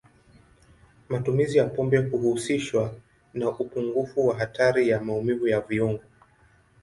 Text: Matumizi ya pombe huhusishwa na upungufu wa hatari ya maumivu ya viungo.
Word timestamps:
Matumizi 1.09 1.57
ya 1.57 1.65
pombe 1.69 1.97
huhusishwa 1.97 2.95
na 3.33 3.49
upungufu 3.49 4.27
wa 4.27 4.37
hatari 4.37 4.89
ya 4.89 5.01
maumivu 5.01 5.47
ya 5.47 5.61
viungo. 5.61 6.01